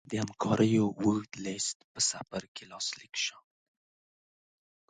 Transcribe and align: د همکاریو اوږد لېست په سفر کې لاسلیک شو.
د 0.09 0.11
همکاریو 0.23 0.85
اوږد 1.01 1.31
لېست 1.45 1.77
په 1.91 1.99
سفر 2.11 2.43
کې 2.55 2.63
لاسلیک 2.71 3.13
شو. 3.25 3.39